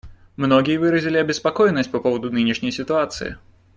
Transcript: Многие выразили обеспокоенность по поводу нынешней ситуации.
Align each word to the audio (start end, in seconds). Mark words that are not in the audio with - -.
Многие 0.35 0.77
выразили 0.77 1.17
обеспокоенность 1.19 1.91
по 1.91 1.99
поводу 1.99 2.31
нынешней 2.31 2.71
ситуации. 2.71 3.37